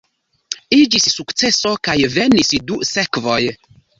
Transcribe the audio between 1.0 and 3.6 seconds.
sukceso kaj venis du sekvoj.